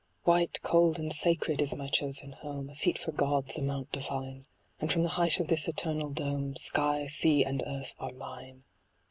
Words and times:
White, 0.23 0.59
cold, 0.63 0.97
and 0.97 1.13
sacred 1.13 1.61
is 1.61 1.75
my 1.75 1.87
chosen 1.87 2.31
home, 2.31 2.69
A 2.69 2.73
seat 2.75 2.97
for 2.97 3.11
gods, 3.11 3.59
a 3.59 3.61
mount 3.61 3.91
divine; 3.91 4.47
And 4.79 4.91
from 4.91 5.03
the 5.03 5.09
height 5.09 5.39
of 5.39 5.47
this 5.47 5.67
eternal 5.67 6.09
dome, 6.09 6.55
Sky, 6.55 7.05
sea, 7.05 7.43
and 7.43 7.61
earth 7.67 7.93
are 7.99 8.11
mine. 8.11 8.63